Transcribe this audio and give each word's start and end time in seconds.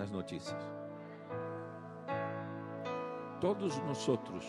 buenas 0.00 0.10
notícias. 0.10 0.64
Todos 3.38 3.78
nós 3.80 4.08
outros 4.08 4.46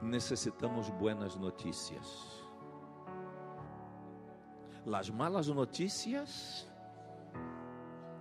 necessitamos 0.00 0.88
buenas 0.90 1.34
notícias. 1.34 2.46
As 4.94 5.10
malas 5.10 5.48
notícias 5.48 6.68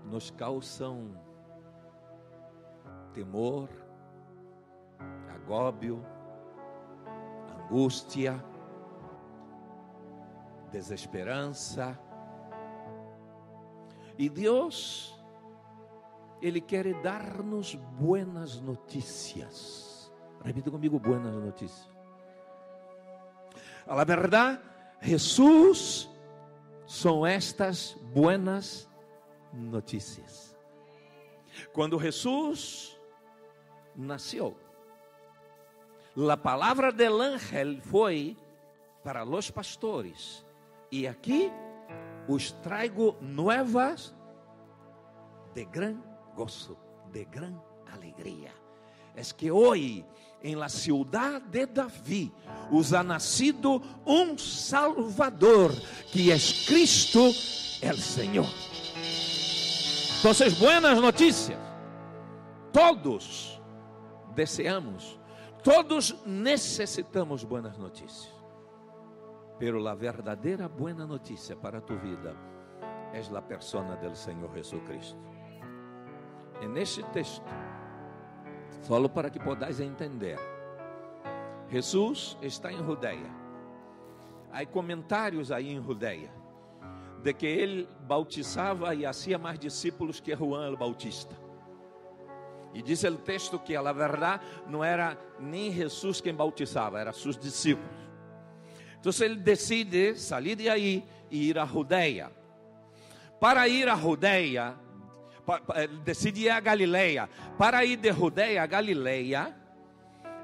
nos 0.05 0.31
causam 0.31 1.15
temor, 3.13 3.69
agóbio, 5.35 6.03
angústia, 7.65 8.43
desesperança. 10.71 11.99
E 14.17 14.27
Deus, 14.27 15.20
Ele 16.41 16.59
quer 16.59 16.93
dar-nos 17.01 17.75
buenas 17.75 18.59
notícias. 18.59 20.11
Repita 20.43 20.71
comigo: 20.71 20.99
buenas 20.99 21.35
notícias. 21.35 21.89
A 23.85 24.03
verdade, 24.03 24.59
Jesus 25.01 26.09
são 26.85 27.25
estas 27.25 27.93
buenas 28.13 28.89
notícias. 29.53 30.55
Quando 31.73 31.99
Jesus 31.99 32.99
nasceu, 33.95 34.57
a 36.29 36.37
palavra 36.37 36.91
del 36.91 37.21
ángel 37.21 37.81
foi 37.81 38.37
para 39.03 39.23
os 39.23 39.51
pastores. 39.51 40.45
E 40.91 41.07
aqui 41.07 41.51
os 42.27 42.51
trago 42.51 43.15
novas 43.21 44.13
de 45.53 45.65
gran 45.65 46.10
gozo, 46.35 46.77
de 47.11 47.25
gran 47.25 47.61
alegria. 47.91 48.53
Es 49.15 49.33
que 49.33 49.51
hoje, 49.51 50.05
em 50.41 50.55
la 50.55 50.69
ciudad 50.69 51.41
de 51.41 51.65
Davi, 51.65 52.31
os 52.71 52.93
ha 52.93 53.03
nacido 53.03 53.81
um 54.05 54.37
Salvador, 54.37 55.71
que 56.11 56.31
é 56.31 56.37
Cristo, 56.65 57.19
el 57.81 57.97
Senhor. 57.97 58.47
Então, 60.19 60.59
buenas 60.59 61.01
notícias. 61.01 61.59
Todos 62.71 63.59
deseamos, 64.33 65.19
todos 65.63 66.15
necessitamos 66.25 67.43
buenas 67.43 67.77
notícias. 67.77 68.33
Pero 69.59 69.79
la 69.79 69.93
verdadera 69.93 70.67
buena 70.67 71.05
noticia 71.05 71.55
para 71.55 71.85
tu 71.85 71.99
vida 71.99 72.33
es 73.13 73.29
la 73.29 73.45
persona 73.45 73.95
del 73.97 74.15
Señor 74.15 74.53
Jesucristo. 74.53 75.19
En 76.61 76.77
este 76.77 77.03
texto, 77.11 77.43
solo 78.83 79.09
para 79.09 79.29
que 79.29 79.39
podáis 79.39 79.79
entender, 79.79 80.37
Jesus 81.69 82.37
está 82.41 82.71
em 82.71 82.77
Judeia. 82.77 83.31
Há 84.51 84.65
comentários 84.65 85.51
aí 85.51 85.71
em 85.71 85.81
Judeia 85.81 86.31
de 87.23 87.33
que 87.33 87.45
ele 87.45 87.87
bautizava 88.01 88.93
e 88.95 89.05
hacía 89.05 89.37
mais 89.37 89.59
discípulos 89.59 90.19
que 90.19 90.35
Juan 90.35 90.67
el 90.67 90.75
Bautista. 90.75 91.35
E 92.73 92.81
diz 92.81 93.03
o 93.03 93.17
texto 93.17 93.59
que, 93.59 93.75
a 93.75 93.91
verdade, 93.91 94.43
não 94.67 94.83
era 94.83 95.17
nem 95.39 95.71
Jesus 95.71 96.21
quem 96.21 96.33
bautizava, 96.33 96.99
eram 96.99 97.13
seus 97.13 97.37
discípulos. 97.37 98.01
Então 98.99 99.11
ele 99.25 99.35
decide 99.35 100.15
sair 100.15 100.55
de 100.55 100.69
aí 100.69 101.03
e 101.29 101.49
ir 101.49 101.57
a 101.57 101.65
Judeia. 101.65 102.31
Para 103.39 103.67
ir 103.67 103.89
a 103.89 103.95
Judeia, 103.95 104.75
decide 106.03 106.41
ir 106.41 106.49
a 106.49 106.59
Galileia. 106.59 107.29
Para 107.57 107.83
ir 107.85 107.97
de 107.97 108.11
Judeia 108.11 108.63
a 108.63 108.67
Galileia, 108.67 109.55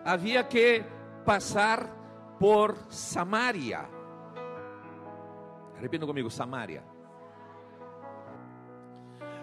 havia 0.05 0.43
que 0.43 0.83
passar 1.25 1.89
por 2.39 2.75
Samaria. 2.89 3.89
Repita 5.79 6.05
comigo, 6.05 6.29
Samaria. 6.29 6.83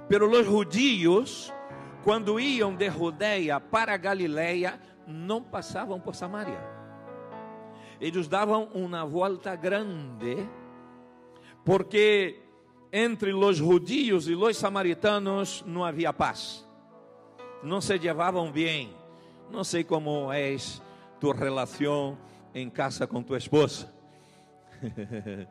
Pero 0.08 0.30
os 0.30 0.46
judios, 0.46 1.52
quando 2.02 2.38
iam 2.38 2.74
de 2.74 2.90
Judeia 2.90 3.58
para 3.60 3.96
Galileia, 3.96 4.80
não 5.06 5.42
passavam 5.42 6.00
por 6.00 6.14
Samaria 6.14 6.74
eles 8.00 8.28
davam 8.28 8.68
uma 8.74 9.04
volta 9.04 9.54
grande, 9.56 10.48
porque 11.64 12.43
entre 12.96 13.34
os 13.34 13.56
judios 13.56 14.28
e 14.28 14.36
os 14.36 14.56
samaritanos 14.56 15.64
não 15.66 15.84
havia 15.84 16.12
paz, 16.12 16.64
não 17.60 17.80
se 17.80 17.98
levavam 17.98 18.52
bem. 18.52 18.94
Não 19.50 19.64
sei 19.64 19.82
como 19.82 20.32
é 20.32 20.56
tu 21.18 21.32
relação 21.32 22.16
em 22.54 22.70
casa 22.70 23.04
com 23.04 23.20
tua 23.20 23.36
esposa, 23.36 23.92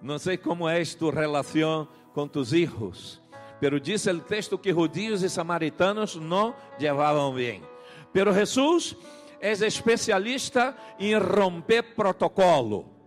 não 0.00 0.20
sei 0.20 0.36
como 0.36 0.68
é 0.68 0.84
tu 0.84 1.10
relação 1.10 1.88
com 2.14 2.28
tus 2.28 2.52
hijos, 2.52 3.20
pero 3.58 3.80
diz 3.80 4.06
o 4.06 4.20
texto 4.20 4.56
que 4.56 4.72
judios 4.72 5.24
e 5.24 5.28
samaritanos 5.28 6.14
não 6.14 6.54
levavam 6.78 7.34
bem. 7.34 7.60
Pero 8.12 8.32
Jesus 8.32 8.96
és 9.40 9.62
especialista 9.62 10.76
em 10.96 11.16
romper 11.18 11.82
protocolo. 11.96 12.98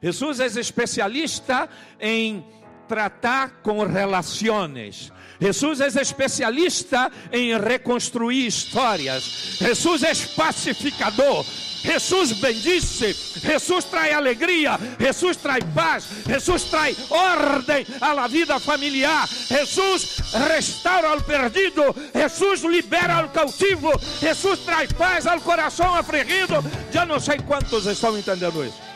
Jesus 0.00 0.38
é 0.38 0.46
especialista 0.46 1.68
em 2.00 2.44
tratar 2.88 3.60
com 3.62 3.84
relações. 3.84 5.12
Jesus 5.40 5.80
é 5.80 5.86
especialista 6.00 7.12
em 7.32 7.56
reconstruir 7.58 8.46
histórias. 8.46 9.58
Jesus 9.58 10.02
é 10.02 10.12
pacificador. 10.34 11.44
Jesus 11.80 12.32
bendice, 12.32 13.14
Jesus 13.40 13.84
traz 13.84 14.12
alegria, 14.12 14.78
Jesus 14.98 15.36
traz 15.36 15.62
paz, 15.72 16.08
Jesus 16.26 16.64
traz 16.64 16.98
ordem 17.08 17.86
à 18.00 18.26
vida 18.26 18.58
familiar, 18.58 19.28
Jesus 19.28 20.18
restaura 20.48 21.16
o 21.16 21.22
perdido, 21.22 21.82
Jesus 22.12 22.62
libera 22.62 23.24
o 23.24 23.28
cautivo, 23.28 23.92
Jesus 24.20 24.58
traz 24.60 24.92
paz 24.92 25.24
ao 25.24 25.40
coração 25.40 25.94
afligido. 25.94 26.56
Já 26.90 27.06
não 27.06 27.20
sei 27.20 27.38
quantos 27.38 27.86
estão 27.86 28.18
entendendo 28.18 28.64
isso. 28.64 28.88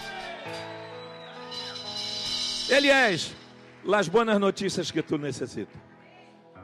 Ele 2.69 2.89
é 2.89 3.13
as 3.91 4.09
boas 4.09 4.39
notícias 4.39 4.91
que 4.91 5.03
tu 5.03 5.19
necessitas. 5.19 5.81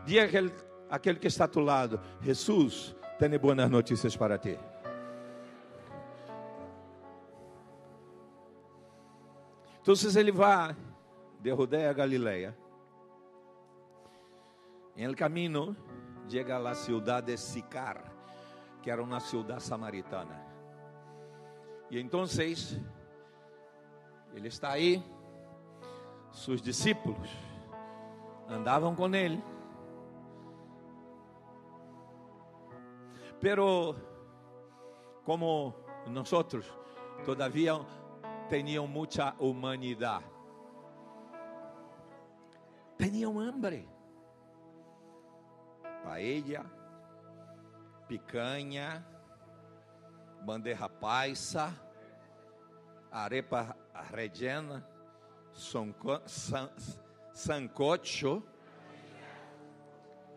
Diga 0.07 0.25
aquele, 0.25 0.53
aquele 0.89 1.19
que 1.19 1.27
está 1.27 1.45
a 1.45 1.49
tu 1.49 1.61
lado: 1.61 2.01
Jesus 2.21 2.95
tem 3.19 3.37
boas 3.39 3.71
notícias 3.71 4.17
para 4.17 4.39
ti. 4.39 4.59
Então 9.81 9.95
ele 10.21 10.33
vai 10.33 10.77
de 11.41 11.51
Rodeia 11.51 11.91
a 11.91 11.93
Galileia. 11.93 12.57
Em 14.97 15.05
el 15.05 15.15
camino 15.15 15.77
chega 16.29 16.59
la 16.59 16.75
ciudad 16.75 17.23
de 17.23 17.37
Sicar, 17.37 18.13
que 18.83 18.91
era 18.91 19.03
uma 19.03 19.21
cidade 19.21 19.63
samaritana. 19.63 20.45
E 21.91 21.99
então 21.99 22.25
ele 24.35 24.49
está 24.49 24.73
aí, 24.73 25.03
seus 26.45 26.63
discípulos 26.63 27.29
andavam 28.49 28.95
com 28.95 29.15
ele. 29.15 29.43
Pero 33.41 33.95
como 35.25 35.75
nós 36.07 36.31
todavia 37.25 37.75
tinham 38.49 38.87
muita 38.87 39.35
humanidade. 39.39 40.25
Tinham 42.97 43.39
hambre. 43.39 43.89
Paella, 46.03 46.65
picanha, 48.09 49.07
bandeja 50.45 50.89
paisa, 50.89 51.75
arepa 53.11 53.77
rellena, 54.11 54.98
sancocho. 57.33 58.43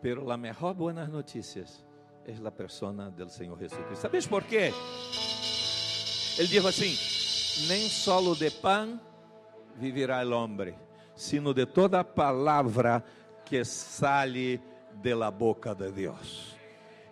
Pero 0.00 0.24
la 0.24 0.36
mejor 0.36 0.74
buenas 0.74 1.08
noticias 1.08 1.84
es 2.26 2.40
la 2.40 2.50
persona 2.50 3.10
del 3.10 3.30
Señor 3.30 3.58
Jesucristo. 3.58 3.96
¿Sabes 3.96 4.26
por 4.26 4.44
qué? 4.44 4.72
Ele 6.38 6.48
diz 6.48 6.64
assim: 6.64 6.96
nem 7.68 7.88
solo 7.88 8.34
de 8.34 8.50
pan 8.50 9.00
viverá 9.76 10.22
el 10.22 10.32
hombre, 10.32 10.74
sino 11.14 11.52
de 11.52 11.66
toda 11.66 12.02
palavra 12.02 13.04
que 13.44 13.64
sale 13.64 14.60
de 15.02 15.14
la 15.14 15.30
boca 15.30 15.74
de 15.74 15.90
Deus. 15.92 16.56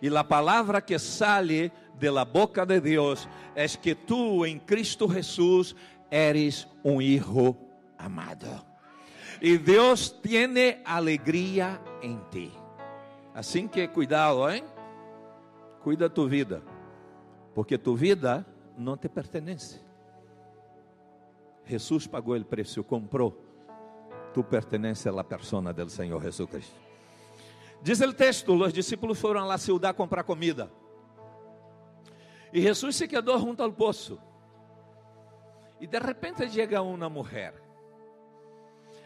E 0.01 0.07
a 0.15 0.23
palavra 0.23 0.81
que 0.81 0.97
sale 0.97 1.71
de 1.99 2.09
la 2.09 2.25
boca 2.25 2.65
de 2.65 2.81
Deus 2.81 3.29
é 3.55 3.67
que 3.67 3.93
tu 3.93 4.43
em 4.45 4.57
Cristo 4.57 5.07
Jesus 5.07 5.75
eres 6.09 6.67
um 6.83 6.99
hijo 6.99 7.55
amado. 8.01 8.65
Y 9.39 9.57
Dios 9.57 10.19
tiene 10.21 10.81
alegría 10.85 11.81
en 12.01 12.21
ti. 12.29 12.51
Assim 13.33 13.67
que 13.67 13.89
cuidado, 13.89 14.49
hein? 14.49 14.63
Cuida 15.83 16.09
tu 16.09 16.27
vida, 16.27 16.61
porque 17.55 17.77
tu 17.77 17.95
vida 17.95 18.45
não 18.77 18.97
te 18.97 19.09
pertence. 19.09 19.79
Jesus 21.65 22.05
pagou 22.05 22.35
o 22.35 22.45
preço, 22.45 22.83
comprou. 22.83 23.33
Tu 24.33 24.43
pertences 24.43 25.13
la 25.13 25.23
persona 25.23 25.73
del 25.73 25.89
Senhor 25.89 26.21
Jesucristo. 26.21 26.75
Diz 27.81 27.99
o 28.01 28.13
texto: 28.13 28.53
os 28.53 28.73
discípulos 28.73 29.17
foram 29.17 29.47
la 29.47 29.57
ciudad 29.57 29.95
comprar 29.95 30.23
comida. 30.23 30.69
E 32.53 32.61
Jesus 32.61 32.95
se 32.95 33.07
quedou 33.07 33.39
junto 33.39 33.63
ao 33.63 33.71
poço. 33.71 34.19
E 35.79 35.87
de 35.87 35.97
repente 35.97 36.47
chega 36.49 36.81
uma 36.81 37.09
mulher. 37.09 37.53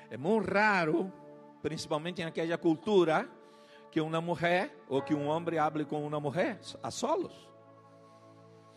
É 0.10 0.18
muito 0.18 0.52
raro, 0.52 1.12
principalmente 1.62 2.22
em 2.22 2.26
aquela 2.26 2.58
cultura, 2.58 3.30
que 3.92 4.02
uma 4.02 4.20
mulher 4.22 4.76
ou 4.90 5.02
que 5.02 5.14
um 5.14 5.28
homem 5.28 5.58
hable 5.58 5.86
com 5.86 6.06
uma 6.06 6.20
mulher 6.20 6.60
a 6.84 6.92
solos. 6.92 7.50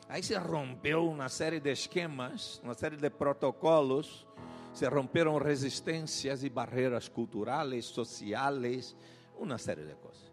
Aí 0.08 0.22
se 0.22 0.34
rompeu 0.36 1.06
uma 1.08 1.28
série 1.28 1.60
de 1.60 1.70
esquemas, 1.70 2.60
uma 2.64 2.72
série 2.74 2.96
de 2.96 3.10
protocolos, 3.10 4.26
se 4.72 4.86
romperam 4.88 5.36
resistências 5.38 6.44
e 6.44 6.48
barreiras 6.48 7.08
culturais, 7.08 7.84
sociais, 7.86 8.96
uma 9.36 9.58
série 9.58 9.84
de 9.84 9.94
coisas. 9.96 10.32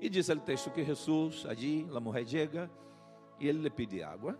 E 0.00 0.08
diz 0.10 0.28
o 0.28 0.36
texto 0.40 0.70
que 0.70 0.84
Jesus, 0.84 1.46
allí, 1.46 1.88
a 1.94 2.00
mulher 2.00 2.26
chega 2.26 2.70
e 3.40 3.48
ele 3.48 3.60
lhe 3.60 3.70
pede 3.70 4.02
água. 4.02 4.38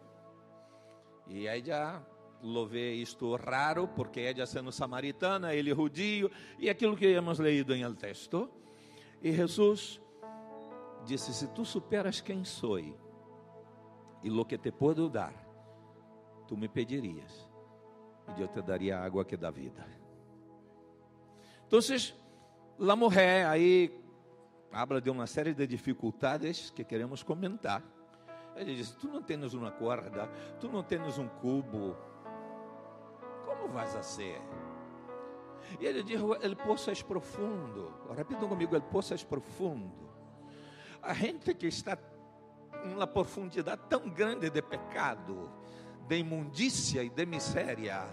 E 1.27 1.47
ela 1.47 2.07
lo 2.45 2.69
isto 2.75 3.37
raro, 3.37 3.89
porque 3.89 4.21
ela 4.21 4.47
sendo 4.47 4.71
samaritana, 4.71 5.55
ele 5.55 5.75
judio, 5.75 6.31
e 6.59 6.69
aquilo 6.69 6.95
que 6.97 7.07
hemos 7.07 7.39
leído 7.39 7.75
em 7.75 7.83
el 7.83 7.97
texto. 7.97 8.51
E 9.23 9.33
Jesus 9.33 10.01
disse: 11.07 11.33
Se 11.33 11.49
tu 11.49 11.65
superas 11.65 12.21
quem 12.21 12.45
sou 12.45 12.79
e 12.79 12.95
lo 14.31 14.45
que 14.45 14.59
te 14.59 14.71
puedo 14.71 15.09
dar, 15.09 15.35
tu 16.47 16.57
me 16.57 16.69
pedirias, 16.69 17.51
e 18.37 18.43
eu 18.43 18.49
te 18.49 18.61
daria 18.63 18.99
a 18.99 19.05
água 19.05 19.25
que 19.25 19.37
dá 19.37 19.51
vida. 19.51 19.87
Então, 21.67 21.81
a 22.79 22.97
mulher 22.97 23.47
aí 23.47 23.91
habla 24.71 25.01
de 25.01 25.09
uma 25.09 25.27
série 25.27 25.55
de 25.55 25.67
dificuldades 25.67 26.71
que 26.71 26.85
queremos 26.85 27.23
comentar. 27.23 27.83
Ele 28.55 28.77
diz: 28.77 28.91
Tu 28.93 29.09
não 29.09 29.23
tens 29.23 29.55
uma 29.55 29.71
corda, 29.71 30.29
tu 30.61 30.69
não 30.69 30.83
tens 30.83 31.19
um 31.19 31.29
cubo, 31.29 31.97
como 33.65 33.75
vais 33.75 33.97
a 33.97 34.03
ser? 34.03 34.41
E 35.81 35.87
ele 35.87 36.03
diz: 36.03 36.21
El 36.43 36.57
poço 36.57 36.91
é 36.91 36.95
profundo. 36.95 37.93
Repitam 38.15 38.49
comigo: 38.49 38.77
El 38.77 38.83
poço 38.83 39.15
é 39.15 39.17
profundo. 39.17 40.05
A 41.03 41.15
gente 41.15 41.55
que 41.55 41.67
está 41.67 41.99
em 42.85 42.95
uma 42.95 43.07
profundidade 43.07 43.81
tão 43.89 44.09
grande 44.11 44.51
de 44.51 44.63
pecado, 44.63 45.51
de 46.07 46.19
imundícia 46.19 47.03
e 47.03 47.09
de 47.09 47.27
miséria, 47.27 48.09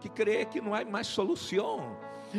que 0.00 0.08
crê 0.08 0.44
que 0.44 0.60
não 0.60 0.74
há 0.74 0.84
mais 0.84 1.08
solução. 1.08 1.96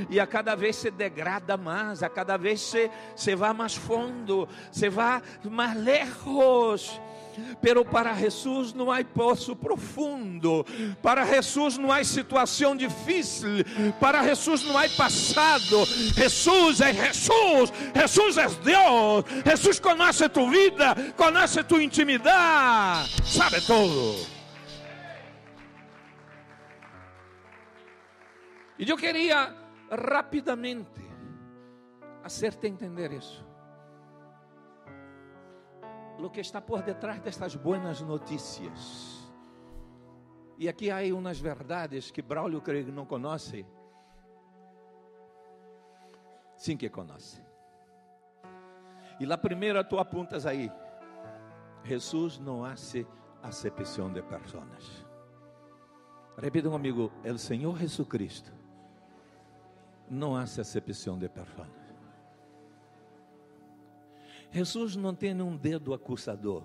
E 0.10 0.20
a 0.20 0.28
cada 0.28 0.56
vez 0.56 0.76
se 0.76 0.92
degrada 0.92 1.58
mais, 1.58 2.04
a 2.04 2.10
cada 2.10 2.38
vez 2.38 2.62
se, 2.62 2.90
se 3.16 3.36
vai 3.36 3.54
mais 3.54 3.76
fundo, 3.76 4.48
se 4.72 4.90
vai 4.90 5.22
mais 5.44 5.76
lejos 5.76 7.00
pero 7.62 7.86
para 7.86 8.14
Jesus 8.14 8.74
não 8.74 8.92
há 8.92 9.04
poço 9.04 9.56
profundo, 9.56 10.66
para 11.02 11.26
Jesus 11.26 11.78
não 11.78 11.92
há 11.92 12.04
situação 12.04 12.76
difícil, 12.76 13.64
para 14.00 14.24
Jesus 14.24 14.64
não 14.64 14.78
há 14.78 14.88
passado. 14.90 15.86
Jesus 16.16 16.82
é 16.82 16.94
Jesus, 16.94 17.74
Jesus 17.96 18.38
é 18.38 18.48
Deus, 18.48 19.26
Jesus 19.46 19.80
conhece 19.80 20.28
tu 20.30 20.50
vida, 20.50 20.96
conhece 21.16 21.64
tu 21.64 21.80
intimidade, 21.82 23.10
sabe 23.26 23.62
tudo. 23.62 24.38
E 28.80 28.88
eu 28.88 28.98
queria 28.98 29.67
rapidamente 29.90 31.02
hacerte 32.24 32.68
entender 32.68 33.12
isso 33.14 33.48
lo 36.20 36.32
que 36.32 36.42
está 36.42 36.62
por 36.62 36.82
detrás 36.82 37.22
destas 37.22 37.56
buenas 37.56 38.02
notícias. 38.02 39.32
E 40.58 40.68
aqui 40.68 40.90
há 40.90 40.98
umas 41.16 41.40
verdades 41.40 42.10
que 42.10 42.22
Braulio 42.22 42.62
creio 42.62 42.86
que 42.86 42.92
não 42.92 43.06
conhece. 43.06 43.66
Sim 46.56 46.76
que 46.76 46.90
conhece. 46.90 47.46
E 49.20 49.32
a 49.32 49.38
primeira 49.38 49.84
tu 49.84 50.00
apuntas 50.00 50.46
aí. 50.46 50.72
Jesus 51.84 52.40
não 52.40 52.66
hace 52.66 53.08
acepção 53.44 54.12
de 54.12 54.22
pessoas. 54.24 55.06
Repita 56.38 56.70
comigo, 56.70 57.12
o 57.24 57.38
Senhor 57.38 57.78
Jesucristo 57.78 58.52
não 60.10 60.36
hace 60.36 60.62
acepção 60.62 61.18
de 61.18 61.28
pessoas. 61.28 61.68
Jesus 64.52 64.96
não 64.96 65.14
tem 65.14 65.40
um 65.42 65.56
dedo 65.56 65.94
acusador. 65.94 66.64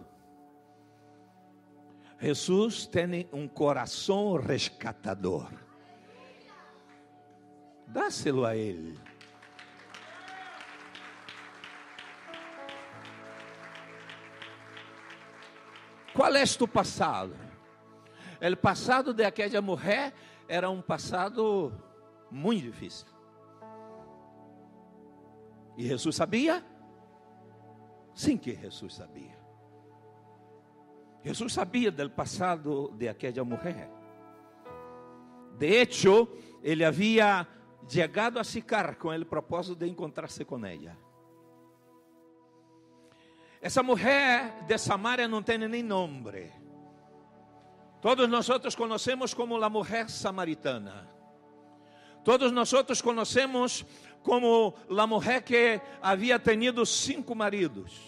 Jesus 2.21 2.87
tem 2.87 3.29
um 3.33 3.49
coração 3.49 4.37
rescatador. 4.37 5.51
Dá-se-lo 7.87 8.47
a 8.47 8.57
Ele. 8.57 8.99
Qual 16.15 16.35
é 16.35 16.45
tu 16.45 16.69
passado? 16.69 17.35
O 18.41 18.57
passado 18.57 19.13
de 19.13 19.25
aquela 19.25 19.61
mulher 19.61 20.13
era 20.47 20.71
um 20.71 20.81
passado 20.81 21.73
muito 22.31 22.63
difícil. 22.63 23.12
E 25.76 25.87
Jesus 25.87 26.17
sabia? 26.17 26.64
Sim 28.14 28.37
que 28.37 28.55
Jesus 28.55 28.95
sabia. 28.95 29.41
Jesus 31.25 31.52
sabia 31.52 31.91
do 31.91 32.11
passado 32.11 32.93
de 32.97 33.09
aquela 33.09 33.45
mulher. 33.45 33.91
De 35.57 35.67
hecho, 35.67 36.29
ele 36.62 36.85
havia 36.85 37.47
chegado 37.88 38.38
a 38.38 38.45
ficar 38.45 38.97
com 38.97 39.09
o 39.09 39.26
propósito 39.26 39.76
de 39.76 39.88
encontrar-se 39.88 40.45
com 40.45 40.64
ela. 40.64 40.97
Essa 43.61 43.83
mulher 43.83 44.64
de 44.67 44.76
Samaria 44.76 45.29
não 45.29 45.43
tem 45.43 45.59
nem 45.59 45.83
nome. 45.83 46.52
Todos 48.00 48.29
nós 48.29 48.49
conhecemos 48.75 49.33
como 49.33 49.62
a 49.62 49.71
mulher 49.71 50.11
samaritana. 50.11 51.09
Todos 52.25 52.50
nós 52.50 52.73
conhecemos 53.00 53.85
como 54.23 54.75
a 54.88 55.07
mulher 55.07 55.43
que 55.43 55.81
havia 56.00 56.38
tenido 56.38 56.87
cinco 56.87 57.35
maridos, 57.35 58.00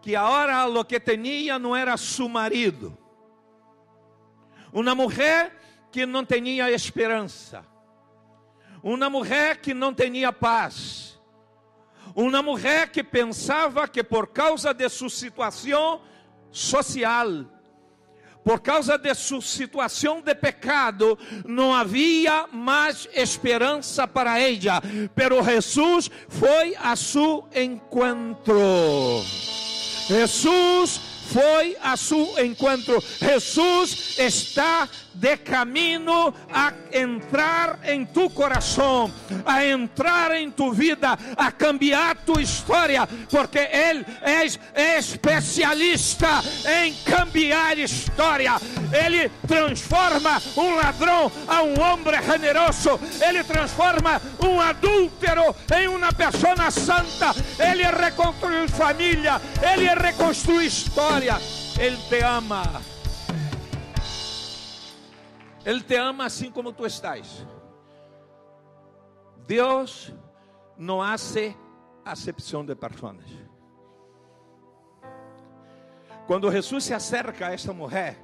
que 0.00 0.16
agora 0.16 0.64
lo 0.64 0.84
que 0.84 0.98
tinha 0.98 1.58
não 1.58 1.76
era 1.76 1.96
su 1.96 2.28
marido, 2.28 2.96
uma 4.72 4.94
mulher 4.94 5.54
que 5.90 6.06
não 6.06 6.24
tinha 6.24 6.70
esperança, 6.70 7.64
uma 8.82 9.10
mulher 9.10 9.58
que 9.58 9.74
não 9.74 9.92
tinha 9.92 10.32
paz, 10.32 11.20
uma 12.14 12.42
mulher 12.42 12.90
que 12.90 13.04
pensava 13.04 13.86
que 13.86 14.02
por 14.02 14.28
causa 14.28 14.72
de 14.72 14.88
sua 14.88 15.10
situação 15.10 16.00
social, 16.50 17.46
por 18.44 18.60
causa 18.60 18.96
de 18.96 19.14
sua 19.14 19.40
situação 19.40 20.20
de 20.20 20.34
pecado, 20.34 21.18
não 21.46 21.74
havia 21.74 22.46
mais 22.52 23.08
esperança 23.12 24.06
para 24.06 24.38
ela, 24.40 24.82
pero 25.14 25.42
Jesus 25.42 26.10
foi 26.28 26.74
a 26.76 26.96
seu 26.96 27.48
encontro. 27.54 29.22
Jesus 30.08 31.00
foi 31.32 31.76
a 31.80 31.96
seu 31.96 32.34
encontro. 32.44 33.02
Jesus 33.20 34.18
está 34.18 34.88
de 35.14 35.36
caminho 35.36 36.32
a 36.52 36.72
entrar 36.92 37.78
em 37.84 38.04
tu 38.04 38.30
coração, 38.30 39.12
a 39.44 39.64
entrar 39.64 40.32
em 40.32 40.50
tu 40.50 40.72
vida, 40.72 41.18
a 41.36 41.52
cambiar 41.52 42.16
tu 42.24 42.40
história, 42.40 43.06
porque 43.30 43.58
Ele 43.58 44.04
é 44.72 44.96
especialista 44.98 46.42
em 46.82 46.94
cambiar 47.04 47.78
história. 47.78 48.52
Ele 48.92 49.30
transforma 49.46 50.40
um 50.56 50.74
ladrão 50.74 51.30
a 51.46 51.62
um 51.62 51.80
homem 51.80 52.00
generoso, 52.24 52.98
Ele 53.20 53.44
transforma 53.44 54.20
um 54.42 54.60
adúltero 54.60 55.54
em 55.76 55.88
uma 55.88 56.12
pessoa 56.12 56.70
santa, 56.70 57.34
Ele 57.58 57.84
reconstrui 57.84 58.68
família, 58.68 59.40
Ele 59.62 59.88
reconstrui 59.94 60.66
história. 60.66 61.38
Ele 61.78 61.96
te 62.08 62.20
ama. 62.22 62.82
Ele 65.64 65.82
te 65.82 65.96
ama 65.96 66.24
assim 66.24 66.50
como 66.50 66.72
tu 66.72 66.86
estás. 66.86 67.46
Deus 69.46 70.12
não 70.76 71.02
hace 71.02 71.56
acepção 72.04 72.64
de 72.64 72.74
pessoas. 72.74 73.24
Quando 76.26 76.50
Jesus 76.50 76.84
se 76.84 76.94
acerca 76.94 77.48
a 77.48 77.52
esta 77.52 77.72
mulher, 77.72 78.16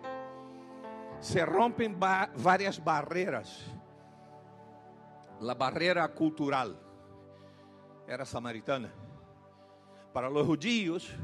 se 1.21 1.43
rompem 1.45 1.93
ba 1.93 2.31
várias 2.35 2.79
barreiras. 2.79 3.65
A 5.41 5.55
barreira 5.55 6.07
cultural 6.09 6.71
era 8.07 8.25
samaritana. 8.25 8.93
Para 10.13 10.31
os 10.31 10.47
judíos, 10.47 11.15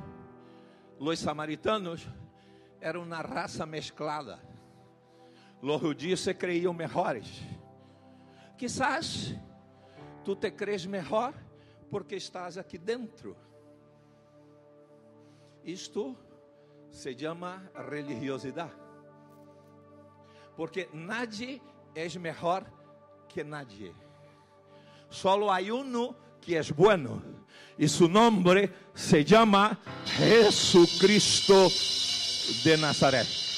os 0.99 1.19
samaritanos 1.19 2.07
eram 2.81 3.02
uma 3.02 3.23
raça 3.23 3.64
mesclada. 3.64 4.51
Os 5.62 5.81
judíos 5.81 6.21
se 6.21 6.35
creiam 6.35 6.75
melhores. 6.75 7.40
Quizás 8.59 9.33
tu 10.25 10.35
te 10.35 10.50
crees 10.50 10.85
melhor 10.87 11.33
porque 11.88 12.16
estás 12.16 12.59
aqui 12.59 12.76
dentro. 12.76 13.37
Isto 15.64 16.16
se 16.90 17.14
chama 17.14 17.71
religiosidade. 17.75 18.73
Porque 20.57 20.88
nadie 20.92 21.62
é 21.95 22.09
melhor 22.19 22.66
que 23.28 23.45
nadie. 23.45 23.95
Solo 25.09 25.50
hay 25.50 25.71
uno 25.71 26.16
que 26.40 26.57
es 26.57 26.73
bueno 26.73 27.23
y 27.78 27.87
su 27.87 28.09
nombre 28.09 28.73
se 28.95 29.25
llama 29.25 29.78
Jesucristo 30.07 31.69
de 32.64 32.76
Nazaret. 32.76 33.51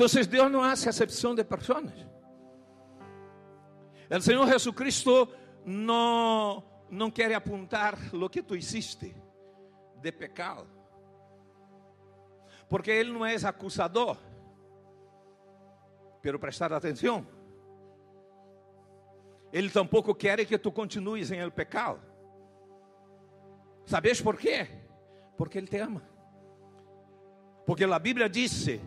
Entonces 0.00 0.30
Dios 0.30 0.50
no 0.50 0.64
hace 0.64 0.88
acepción 0.88 1.36
de 1.36 1.44
personas. 1.44 1.92
El 4.08 4.22
Señor 4.22 4.48
Jesucristo 4.48 5.30
no, 5.66 6.64
no 6.88 7.12
quiere 7.12 7.34
apuntar 7.34 7.98
lo 8.14 8.30
que 8.30 8.42
tú 8.42 8.54
hiciste 8.54 9.14
de 10.00 10.10
pecado. 10.10 10.66
Porque 12.66 12.90
Ele 12.90 13.12
não 13.12 13.26
é 13.26 13.34
acusador. 13.44 14.16
Pero 16.22 16.38
prestar 16.38 16.72
atenção. 16.72 17.26
Ele 19.52 19.68
tampouco 19.68 20.14
quer 20.14 20.46
que 20.46 20.56
tu 20.56 20.72
continues 20.72 21.30
em 21.30 21.40
el 21.40 21.52
pecado. 21.52 22.00
¿Sabes 23.84 24.22
por 24.22 24.38
quê? 24.38 24.66
Porque 25.36 25.58
Ele 25.58 25.66
te 25.66 25.78
ama. 25.78 26.02
Porque 27.66 27.84
a 27.84 27.98
Bíblia 27.98 28.30
disse 28.30 28.80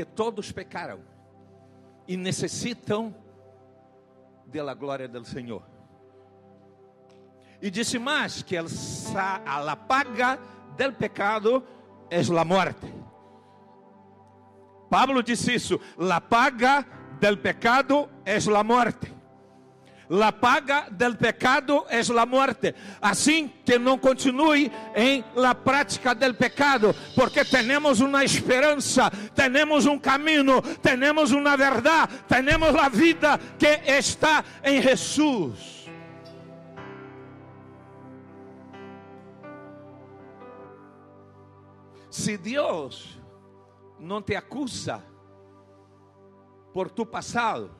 que 0.00 0.04
todos 0.06 0.50
pecaram 0.50 1.00
e 2.08 2.16
necessitam 2.16 3.14
da 4.46 4.72
glória 4.72 5.06
do 5.06 5.22
Senhor. 5.26 5.62
E 7.60 7.70
disse 7.70 7.98
mais 7.98 8.42
que 8.42 8.56
a 8.56 8.64
paga 9.76 10.38
del 10.74 10.94
pecado 10.94 11.62
é 12.08 12.18
a 12.18 12.44
morte. 12.46 12.90
Pablo 14.88 15.22
disse 15.22 15.52
isso: 15.52 15.78
la 15.98 16.18
paga 16.18 16.86
del 17.20 17.38
pecado 17.38 18.08
es 18.24 18.46
la 18.46 18.64
muerte. 18.64 19.19
La 20.10 20.32
paga 20.32 20.88
del 20.90 21.16
pecado 21.16 21.86
es 21.88 22.08
la 22.08 22.26
muerte. 22.26 22.74
Assim 23.00 23.48
que 23.64 23.78
não 23.78 23.96
continue 23.96 24.68
em 24.92 25.24
la 25.36 25.54
prática 25.54 26.16
del 26.16 26.34
pecado, 26.34 26.92
porque 27.14 27.44
temos 27.44 28.00
uma 28.00 28.24
esperança, 28.24 29.08
temos 29.36 29.86
um 29.86 29.96
caminho, 29.96 30.60
temos 30.82 31.30
uma 31.30 31.56
verdade, 31.56 32.12
temos 32.26 32.74
a 32.74 32.88
vida 32.88 33.38
que 33.56 33.68
está 33.86 34.44
em 34.64 34.82
Jesus. 34.82 35.88
Se 42.10 42.36
Deus 42.36 43.16
não 43.96 44.20
te 44.20 44.34
acusa 44.34 45.04
por 46.74 46.90
tu 46.90 47.06
passado, 47.06 47.79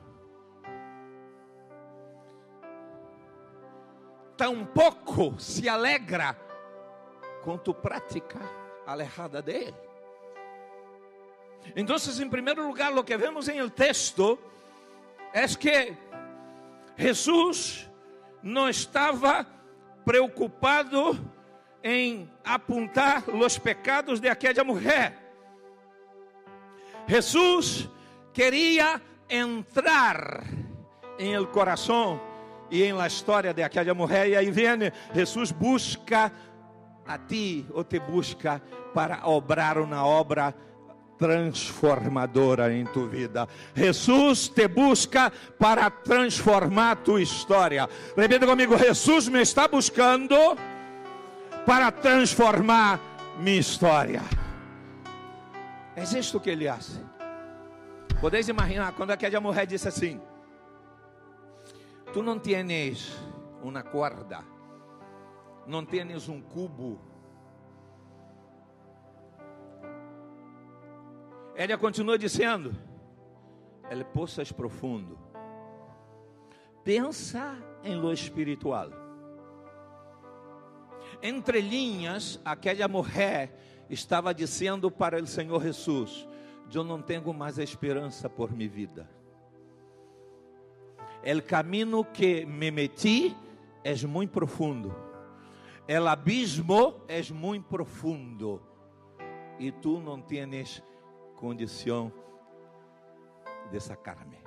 tampouco 4.37 5.39
se 5.39 5.67
alegra 5.69 6.35
tu 7.63 7.73
prática 7.73 8.39
alejada 8.85 9.41
de 9.41 9.51
Ele. 9.51 9.91
Então, 11.75 11.95
em 11.97 12.29
primeiro 12.29 12.67
lugar, 12.67 12.91
o 12.97 13.03
que 13.03 13.17
vemos 13.17 13.47
em 13.47 13.57
el 13.57 13.69
texto 13.69 14.39
é 15.33 15.47
que 15.47 15.95
Jesus 16.97 17.89
não 18.41 18.69
estava 18.69 19.45
preocupado 20.03 21.17
em 21.83 22.29
apontar 22.43 23.23
os 23.29 23.57
pecados 23.57 24.19
de 24.19 24.27
aquela 24.27 24.63
mulher. 24.63 25.17
Jesús 27.07 27.89
quería 28.33 29.01
entrar 29.29 30.43
en 31.17 31.33
el 31.33 31.49
corazón 31.49 32.21
y 32.71 32.83
en 32.83 32.97
la 32.97 33.07
historia 33.07 33.53
de 33.53 33.63
aquella 33.63 33.93
mujer. 33.93 34.29
Y 34.29 34.35
ahí 34.35 34.49
viene, 34.49 34.91
busca 35.59 36.31
a 37.05 37.17
ti 37.27 37.67
o 37.73 37.85
te 37.85 37.99
busca 37.99 38.61
para 38.93 39.25
obrar 39.25 39.77
uma 39.77 40.05
obra 40.05 40.55
transformadora 41.17 42.73
em 42.73 42.85
tu 42.85 43.07
vida. 43.07 43.47
Jesus 43.75 44.49
te 44.49 44.67
busca 44.67 45.31
para 45.59 45.89
transformar 45.91 47.03
tu 47.03 47.19
história. 47.19 47.87
Repita 48.17 48.47
comigo: 48.47 48.75
Jesus 48.77 49.27
me 49.27 49.41
está 49.41 49.67
buscando 49.67 50.35
para 51.65 51.91
transformar 51.91 52.99
minha 53.39 53.59
história. 53.59 54.21
É 55.95 56.03
isto 56.03 56.39
que 56.39 56.49
ele 56.49 56.67
faz. 56.67 56.99
Podeis 58.19 58.47
imaginar 58.47 58.93
quando 58.93 59.11
aquela 59.11 59.39
mulher 59.39 59.67
disse 59.67 59.87
assim: 59.87 60.19
Tu 62.13 62.21
não 62.21 62.37
tienes 62.37 63.17
uma 63.63 63.81
corda, 63.83 64.43
não 65.65 65.85
tienes 65.85 66.27
um 66.27 66.41
cubo. 66.41 66.99
Ela 71.55 71.77
continua 71.77 72.17
dizendo: 72.17 72.75
El 73.89 74.03
poço 74.03 74.41
é 74.41 74.45
profundo. 74.45 75.17
Pensa 76.83 77.55
em 77.81 77.95
lo 77.95 78.11
espiritual. 78.11 78.89
Entre 81.21 81.61
linhas, 81.61 82.41
aquela 82.43 82.89
mulher 82.89 83.85
estava 83.89 84.33
dizendo 84.33 84.91
para 84.91 85.21
o 85.23 85.27
Senhor 85.27 85.61
Jesus: 85.63 86.27
Eu 86.73 86.83
não 86.83 87.01
tenho 87.01 87.33
mais 87.33 87.57
esperança 87.57 88.29
por 88.29 88.51
minha 88.51 88.69
vida. 88.69 89.20
O 91.23 91.41
caminho 91.43 92.03
que 92.03 92.45
me 92.45 92.71
meti 92.71 93.35
é 93.83 93.95
muito 94.07 94.31
profundo. 94.31 94.93
O 95.87 96.07
abismo 96.07 96.95
é 97.07 97.21
muito 97.31 97.67
profundo. 97.67 98.61
E 99.59 99.71
tu 99.71 99.99
não 99.99 100.21
tienes 100.21 100.81
condição 101.35 102.11
de 103.69 103.79
sacar-me. 103.79 104.39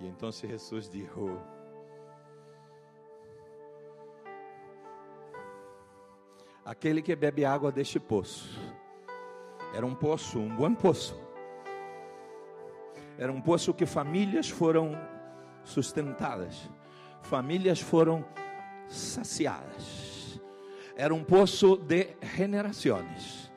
E 0.00 0.06
então 0.06 0.30
Jesus 0.30 0.88
disse: 0.88 1.10
aquele 6.64 7.02
que 7.02 7.16
bebe 7.16 7.44
água 7.44 7.72
deste 7.72 7.98
poço. 7.98 8.48
Era 9.74 9.84
um 9.84 9.94
poço, 9.94 10.38
um 10.38 10.54
bom 10.54 10.74
poço. 10.74 11.29
Era 13.20 13.30
um 13.30 13.40
poço 13.42 13.74
que 13.74 13.84
famílias 13.84 14.48
foram 14.48 14.98
sustentadas, 15.62 16.70
famílias 17.20 17.78
foram 17.78 18.24
saciadas. 18.88 20.40
Era 20.96 21.14
um 21.14 21.22
poço 21.22 21.76
de 21.76 22.16
generações. 22.34 23.52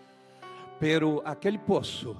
Pero 0.81 1.21
aquele 1.23 1.57
poço 1.57 2.13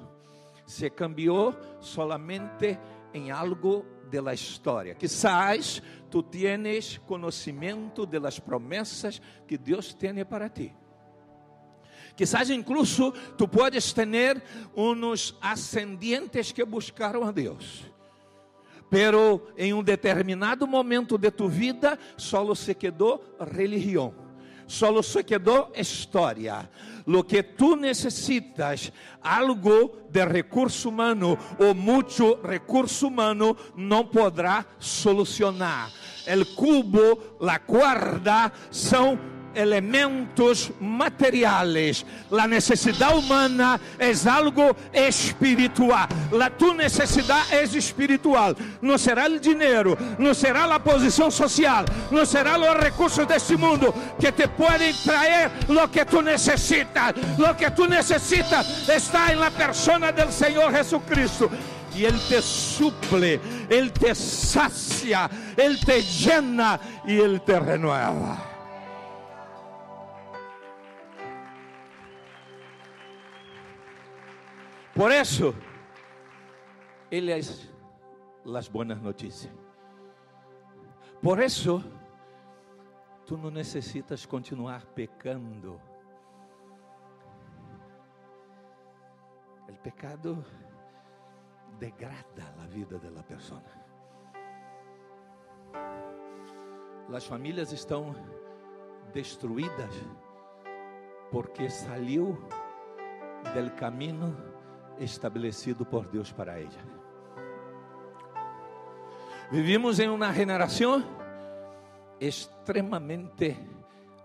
se 0.65 0.89
cambiou 0.89 1.53
solamente 1.81 2.79
em 3.13 3.29
algo 3.29 3.85
de 4.09 4.21
la 4.21 4.33
história. 4.33 4.95
Quizás 4.95 5.83
tu 6.09 6.23
tienes 6.23 6.97
conhecimento 6.99 8.05
de 8.05 8.19
las 8.19 8.39
promessas 8.39 9.21
que 9.45 9.57
Deus 9.57 9.93
tem 9.93 10.23
para 10.23 10.47
ti. 10.47 10.73
Quizás 12.15 12.49
incluso 12.49 13.11
tu 13.37 13.47
puedes 13.47 13.93
tener 13.93 14.41
unos 14.75 15.35
ascendientes 15.41 16.51
que 16.51 16.63
buscaram 16.63 17.23
a 17.23 17.31
Deus. 17.31 17.83
Pero 18.89 19.47
em 19.57 19.73
um 19.73 19.81
determinado 19.81 20.67
momento 20.67 21.17
de 21.17 21.31
tu 21.31 21.49
vida, 21.49 21.97
solo 22.15 22.53
se 22.53 22.75
quedou 22.75 23.23
religião. 23.39 24.13
Solo 24.67 25.01
se 25.01 25.23
quedó 25.23 25.71
historia. 25.75 26.69
Lo 27.05 27.25
que 27.25 27.43
tú 27.43 27.75
necesitas, 27.75 28.93
algo 29.21 30.07
de 30.09 30.23
recurso 30.25 30.89
humano 30.89 31.37
o 31.59 31.73
mucho 31.73 32.39
recurso 32.41 33.07
humano, 33.07 33.57
no 33.75 34.09
podrá 34.09 34.65
solucionar. 34.79 35.89
El 36.25 36.55
cubo, 36.55 37.37
la 37.41 37.59
cuerda, 37.59 38.53
son 38.69 39.32
elementos 39.55 40.71
materiais. 40.79 42.05
A 42.31 42.47
necessidade 42.47 43.13
humana 43.13 43.79
é 43.99 44.11
algo 44.29 44.75
espiritual. 44.93 46.07
A 46.41 46.49
tua 46.49 46.73
necessidade 46.73 47.53
é 47.55 47.63
espiritual. 47.63 48.55
Não 48.81 48.97
será 48.97 49.27
o 49.27 49.39
dinheiro, 49.39 49.97
não 50.17 50.33
será 50.33 50.65
a 50.65 50.79
posição 50.79 51.29
social, 51.29 51.85
não 52.11 52.25
será 52.25 52.57
os 52.57 52.83
recursos 52.83 53.25
deste 53.25 53.55
mundo 53.55 53.93
que 54.19 54.31
te 54.31 54.47
podem 54.47 54.93
trazer 54.93 55.51
o 55.69 55.87
que 55.87 56.05
tu 56.05 56.21
necessitas. 56.21 57.13
O 57.37 57.55
que 57.55 57.69
tu 57.71 57.87
necessitas 57.87 58.87
está 58.87 59.33
na 59.35 59.51
persona 59.51 60.11
do 60.11 60.31
Senhor 60.31 60.71
Jesucristo. 60.71 61.51
E 61.95 62.05
Ele 62.05 62.17
te 62.27 62.41
suple, 62.41 63.39
Ele 63.69 63.89
te 63.91 64.15
sacia, 64.15 65.29
Ele 65.55 65.77
te 65.77 66.01
llena 66.01 66.79
e 67.05 67.13
Ele 67.13 67.39
te 67.39 67.59
renueva. 67.59 68.52
Por 74.95 75.11
eso, 75.11 75.55
Él 77.09 77.29
es 77.29 77.71
las 78.45 78.71
buenas 78.71 79.01
noticias. 79.01 79.51
Por 81.19 81.41
eso, 81.41 81.81
tú 83.25 83.35
no 83.37 83.49
necesitas 83.49 84.27
continuar 84.27 84.85
pecando. 84.93 85.79
El 89.67 89.79
pecado 89.79 90.43
degrada 91.79 92.53
la 92.57 92.67
vida 92.67 92.99
de 92.99 93.09
la 93.09 93.23
persona. 93.23 93.71
Las 97.09 97.25
familias 97.25 97.73
estão 97.73 98.13
destruídas 99.11 99.93
porque 101.31 101.69
salió 101.69 102.37
del 103.55 103.73
camino 103.75 104.52
estabelecido 104.99 105.85
por 105.85 106.07
Deus 106.07 106.31
para 106.31 106.59
ela. 106.59 107.03
Vivimos 109.51 109.99
em 109.99 110.09
uma 110.09 110.33
geração 110.33 111.03
extremamente 112.19 113.57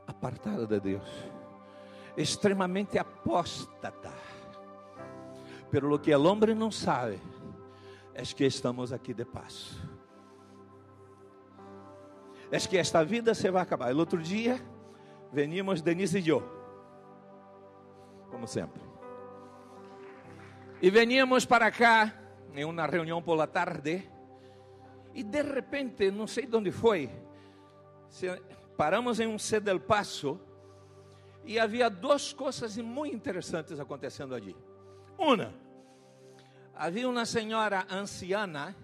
apartada 0.06 0.66
de 0.66 0.80
Deus, 0.80 1.08
extremamente 2.16 2.98
apóstata. 2.98 4.12
Pero 5.70 5.86
lo 5.88 6.00
que 6.00 6.10
el 6.10 6.24
hombre 6.24 6.54
não 6.54 6.70
sabe 6.70 7.20
é 8.14 8.22
que 8.22 8.46
estamos 8.46 8.92
aqui 8.92 9.12
de 9.12 9.24
passo. 9.24 9.78
É 12.50 12.58
que 12.58 12.78
esta 12.78 13.04
vida 13.04 13.34
se 13.34 13.50
vai 13.50 13.62
acabar. 13.62 13.94
O 13.94 13.98
outro 13.98 14.22
dia, 14.22 14.58
veníamos 15.30 15.82
Denise 15.82 16.18
e 16.18 16.28
eu, 16.28 16.42
como 18.30 18.46
sempre. 18.46 18.87
E 20.80 20.90
veníamos 20.90 21.44
para 21.44 21.72
cá 21.72 22.14
em 22.54 22.64
uma 22.64 22.86
reunião 22.86 23.20
por 23.20 23.34
la 23.34 23.48
tarde 23.48 24.08
e 25.12 25.24
de 25.24 25.42
repente, 25.42 26.08
não 26.12 26.28
sei 26.28 26.46
de 26.46 26.54
onde 26.56 26.70
foi, 26.70 27.10
paramos 28.76 29.18
em 29.18 29.26
um 29.26 29.40
C 29.40 29.58
del 29.58 29.80
Paso 29.80 30.40
e 31.44 31.58
havia 31.58 31.90
duas 31.90 32.32
coisas 32.32 32.76
muito 32.76 33.16
interessantes 33.16 33.80
acontecendo 33.80 34.36
ali. 34.36 34.56
Uma, 35.18 35.52
havia 36.76 37.08
uma 37.08 37.26
senhora 37.26 37.84
anciana 37.90 38.76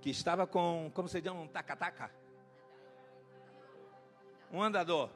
que 0.00 0.08
estava 0.08 0.46
com, 0.46 0.90
como 0.94 1.08
se 1.08 1.20
chama, 1.20 1.42
um 1.42 1.46
taca-taca, 1.46 2.10
um 4.50 4.62
andador, 4.62 5.10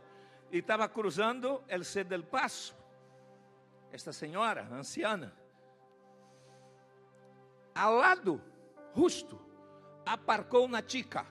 e 0.51 0.59
estava 0.59 0.87
cruzando 0.91 1.63
o 1.67 1.85
C 1.85 2.05
del 2.05 2.23
Paso. 2.23 2.75
Esta 3.91 4.13
senhora 4.13 4.69
anciana 4.71 5.41
ao 7.75 7.95
lado, 7.95 8.41
justo, 8.95 9.41
aparcou 10.05 10.69
na 10.69 10.83
Tica, 10.83 11.27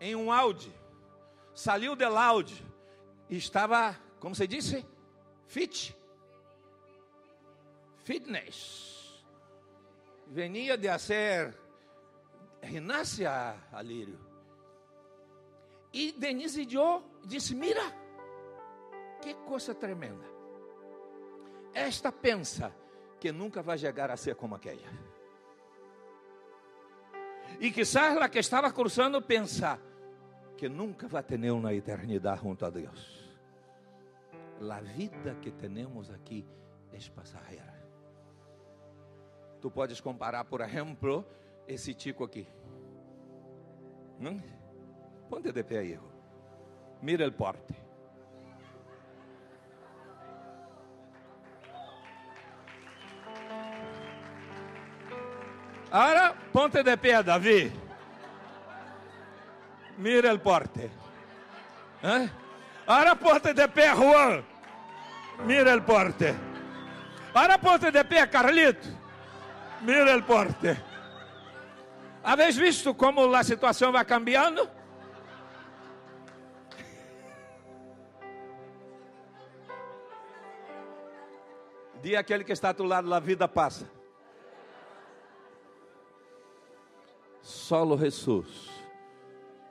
em 0.00 0.14
um 0.14 0.32
Audi, 0.32 0.74
saiu 1.54 1.96
del 1.96 2.16
Audi, 2.16 2.64
e 3.28 3.36
estava, 3.36 3.98
como 4.20 4.34
se 4.34 4.46
disse, 4.46 4.86
fit, 5.46 5.96
fitness, 8.04 9.24
venia 10.26 10.76
de 10.76 10.88
fazer 10.88 11.56
ginástica, 12.62 13.56
Alírio, 13.72 14.18
e 15.92 16.12
Denise 16.12 16.66
Dio 16.66 17.02
disse, 17.24 17.54
mira, 17.54 17.82
que 19.22 19.34
coisa 19.34 19.74
tremenda, 19.74 20.24
esta 21.72 22.12
pensa, 22.12 22.74
que 23.26 23.32
nunca 23.32 23.60
vai 23.60 23.76
chegar 23.76 24.08
a 24.08 24.16
ser 24.16 24.36
como 24.36 24.54
aquela. 24.54 24.88
E 27.58 27.72
quizás 27.72 28.16
a 28.18 28.28
que 28.28 28.38
estava 28.38 28.70
cruzando 28.70 29.20
pensa 29.20 29.80
que 30.56 30.68
nunca 30.68 31.08
vai 31.08 31.24
ter 31.24 31.50
uma 31.50 31.74
eternidade 31.74 32.42
junto 32.42 32.64
a 32.64 32.70
Deus. 32.70 33.28
A 34.60 34.80
vida 34.80 35.34
que 35.42 35.50
temos 35.50 36.08
aqui 36.08 36.46
é 36.92 36.98
passageira. 37.10 37.74
Tu 39.60 39.72
podes 39.72 40.00
comparar, 40.00 40.44
por 40.44 40.60
exemplo, 40.60 41.26
esse 41.66 41.94
tico 41.94 42.22
aqui. 42.22 42.46
Hum? 44.20 44.40
Ponte 45.28 45.50
de 45.50 45.64
pé, 45.64 45.82
hijo. 45.82 46.08
Mira 47.02 47.26
o 47.26 47.32
porte. 47.32 47.74
Ponte 56.66 56.82
de 56.82 56.96
pie, 56.96 57.22
David. 57.22 57.70
Mira 59.98 60.30
el 60.32 60.40
porte. 60.40 60.90
¿Eh? 62.02 62.28
Ahora 62.86 63.14
ponte 63.14 63.54
de 63.54 63.68
pé, 63.68 63.90
Juan. 63.90 64.44
Mira 65.44 65.72
el 65.72 65.82
porte. 65.82 66.34
Ahora 67.32 67.58
ponte 67.58 67.92
de 67.92 68.04
pé, 68.04 68.28
Carlito. 68.28 68.88
Mira 69.82 70.12
el 70.12 70.24
porte. 70.24 70.76
Habéis 72.24 72.58
visto 72.58 72.96
como 72.96 73.32
a 73.32 73.44
situação 73.44 73.92
vai 73.92 74.04
cambiando? 74.04 74.68
Dia 82.02 82.18
aquele 82.18 82.42
que 82.42 82.52
está 82.52 82.70
a 82.70 82.74
tu 82.74 82.84
lado, 82.84 83.14
a 83.14 83.20
vida 83.20 83.46
passa. 83.46 83.95
Solo 87.66 87.98
Jesus 87.98 88.70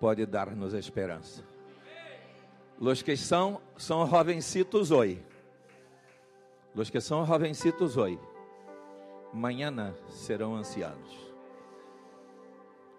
pode 0.01 0.25
dar-nos 0.25 0.73
esperança. 0.73 1.41
Los 2.77 3.01
que 3.01 3.15
são, 3.15 3.61
são 3.77 4.05
jovencitos 4.05 4.91
hoje. 4.91 5.25
Los 6.75 6.89
que 6.89 6.99
são 6.99 7.25
jovencitos 7.25 7.95
hoje, 7.95 8.19
amanhã 9.31 9.95
serão 10.09 10.57
ancianos. 10.57 11.33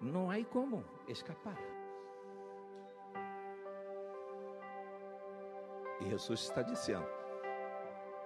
Não 0.01 0.31
há 0.31 0.43
como 0.47 0.83
escapar. 1.07 1.59
E 6.01 6.09
Jesus 6.09 6.41
está 6.41 6.63
dizendo: 6.63 7.07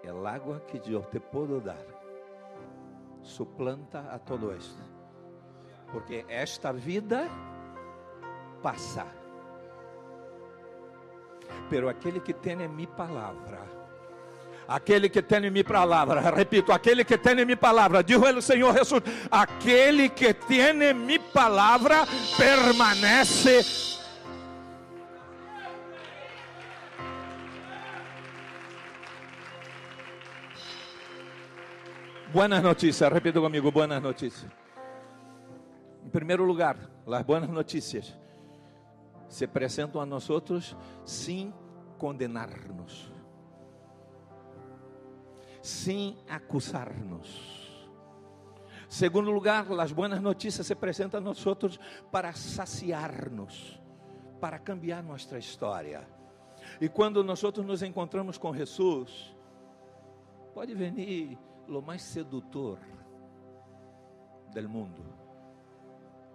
é 0.04 0.10
água 0.10 0.60
que 0.60 0.76
eu 0.88 1.02
te 1.02 1.18
posso 1.18 1.60
dar, 1.60 1.84
suplanta 3.22 4.02
a 4.02 4.20
todo 4.20 4.52
esto 4.52 4.99
porque 5.92 6.24
esta 6.28 6.72
vida 6.72 7.28
passa. 8.62 9.06
Pero 11.68 11.88
aquele 11.88 12.20
que 12.20 12.32
tem 12.32 12.56
minha 12.68 12.88
palavra, 12.88 13.60
aquele 14.68 15.08
que 15.08 15.22
tem 15.22 15.50
minha 15.50 15.64
palavra, 15.64 16.20
repito, 16.30 16.72
aquele 16.72 17.04
que 17.04 17.18
tem 17.18 17.44
minha 17.44 17.56
palavra, 17.56 18.02
dijo 18.02 18.20
o 18.20 18.42
Senhor 18.42 18.76
Jesus, 18.76 19.02
aquele 19.30 20.08
que 20.08 20.32
tem 20.32 20.94
minha 20.94 21.20
palavra 21.32 22.06
permanece 22.36 23.88
Buenas 32.32 32.62
notícias, 32.62 33.12
repito 33.12 33.40
comigo, 33.40 33.72
buenas 33.72 34.00
notícias. 34.00 34.46
Em 36.10 36.12
primeiro 36.12 36.44
lugar, 36.44 36.76
as 37.06 37.22
boas 37.22 37.48
notícias 37.48 38.18
se 39.28 39.44
apresentam 39.44 40.00
a 40.00 40.04
nós 40.04 40.28
outros 40.28 40.76
sem 41.04 41.54
condenar-nos, 41.98 43.12
sem 45.62 46.18
acusar-nos. 46.28 47.88
Segundo 48.88 49.30
lugar, 49.30 49.64
as 49.78 49.92
boas 49.92 50.20
notícias 50.20 50.66
se 50.66 50.72
apresentam 50.72 51.20
a 51.20 51.22
nós 51.22 51.46
para 52.10 52.32
saciar-nos, 52.32 53.80
para 54.40 54.58
cambiar 54.58 55.04
nossa 55.04 55.38
história. 55.38 56.08
E 56.80 56.88
quando 56.88 57.22
nós 57.22 57.40
nos 57.40 57.84
encontramos 57.84 58.36
com 58.36 58.52
Jesus, 58.52 59.32
pode 60.52 60.74
venir 60.74 61.38
o 61.68 61.80
mais 61.80 62.02
sedutor 62.02 62.80
do 64.52 64.68
mundo. 64.68 65.19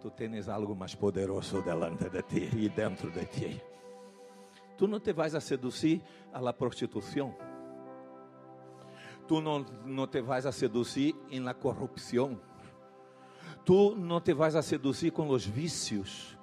Tu 0.06 0.12
tens 0.12 0.48
algo 0.48 0.76
mais 0.76 0.94
poderoso 0.94 1.64
delante 1.64 2.08
de 2.12 2.22
ti 2.22 2.50
e 2.58 2.70
dentro 2.70 3.10
de 3.10 3.26
ti. 3.26 3.60
Tu 4.78 4.88
não 4.88 5.00
te 5.00 5.12
vais 5.12 5.34
a 5.34 5.42
seduzir 5.42 6.00
la 6.32 6.54
prostituição. 6.54 7.34
Tu 9.28 9.42
não, 9.42 9.66
não 9.84 10.06
te 10.06 10.22
vais 10.22 10.46
a 10.46 10.52
seduzir 10.52 11.16
em 11.32 11.40
la 11.40 11.56
corrupção. 11.56 12.40
Tu 13.66 13.96
não 13.96 14.22
te 14.22 14.32
vais 14.32 14.56
a 14.56 14.62
seduzir 14.62 15.10
com 15.10 15.28
os 15.28 15.44
vícios. 15.44 16.38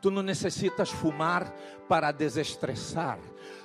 Tu 0.00 0.10
não 0.10 0.22
necessitas 0.22 0.88
fumar 0.88 1.52
para 1.86 2.10
desestressar. 2.10 3.18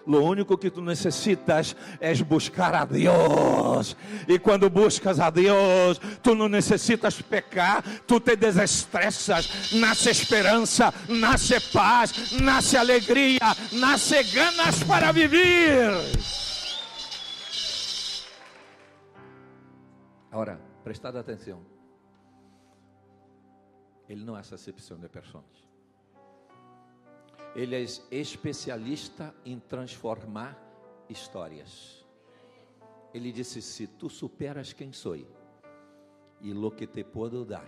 Lo 0.06 0.22
único 0.22 0.58
que 0.58 0.70
tu 0.70 0.82
necessitas 0.82 1.76
é 2.00 2.14
buscar 2.24 2.76
a 2.76 2.84
Deus. 2.84 3.96
E 4.30 4.38
quando 4.38 4.70
buscas 4.70 5.20
a 5.20 5.32
Deus, 5.32 5.98
tu 6.22 6.36
não 6.36 6.48
necessitas 6.48 7.20
pecar, 7.20 7.84
tu 8.06 8.20
te 8.20 8.36
desestressas. 8.36 9.72
Nasce 9.74 10.12
esperança, 10.12 10.94
nasce 11.08 11.60
paz, 11.72 12.40
nasce 12.40 12.78
alegria, 12.78 13.40
nasce 13.72 14.22
ganas 14.26 14.84
para 14.84 15.12
viver. 15.12 15.90
Agora, 20.32 20.62
prestad 20.84 21.16
atenção. 21.16 21.66
Ele 24.08 24.24
não 24.24 24.38
é 24.38 24.42
acepção 24.42 25.00
de 25.00 25.10
pessoas. 25.10 25.44
Ele 27.56 27.76
é 27.76 27.84
especialista 28.12 29.34
em 29.44 29.60
transformar 29.60 30.56
histórias. 31.10 31.99
Ele 33.14 33.32
disse: 33.32 33.62
Se 33.62 33.88
tu 33.88 34.10
superas 34.10 34.74
quem 34.74 34.92
sou 34.92 35.16
e 35.16 36.54
lo 36.54 36.72
que 36.72 36.88
te 36.88 37.04
puedo 37.04 37.44
dar, 37.44 37.68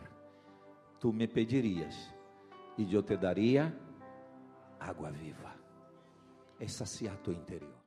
tu 1.00 1.12
me 1.12 1.28
pedirias 1.28 2.14
e 2.78 2.94
eu 2.94 3.04
te 3.04 3.18
daria 3.18 3.76
água 4.80 5.12
viva. 5.12 5.54
É 6.60 6.68
saciar 6.68 7.18
teu 7.18 7.34
interior. 7.34 7.81